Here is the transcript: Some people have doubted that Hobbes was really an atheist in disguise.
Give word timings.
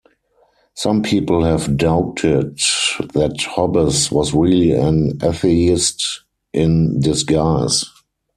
Some 0.73 1.03
people 1.03 1.43
have 1.43 1.77
doubted 1.77 2.57
that 3.13 3.35
Hobbes 3.47 4.11
was 4.11 4.33
really 4.33 4.71
an 4.71 5.19
atheist 5.21 6.23
in 6.53 6.99
disguise. 6.99 7.85